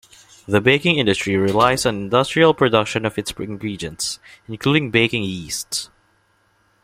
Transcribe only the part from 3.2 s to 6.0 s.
ingredients, including baking yeasts.